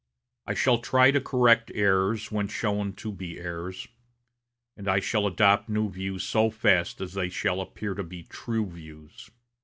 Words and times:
I 0.47 0.55
shall 0.55 0.79
try 0.79 1.11
to 1.11 1.21
correct 1.21 1.71
errors 1.75 2.31
when 2.31 2.47
shown 2.47 2.93
to 2.93 3.11
be 3.11 3.37
errors, 3.39 3.87
and 4.75 4.87
I 4.87 4.99
shall 4.99 5.27
adopt 5.27 5.69
new 5.69 5.91
views 5.91 6.23
so 6.23 6.49
fast 6.49 7.01
as 7.01 7.13
they 7.13 7.29
shall 7.29 7.61
appear 7.61 7.93
to 7.93 8.01
be 8.03 8.23
true 8.23 8.65
views. 8.65 9.29